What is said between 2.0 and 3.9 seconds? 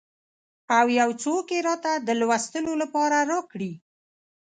د لوستلو لپاره راکړي.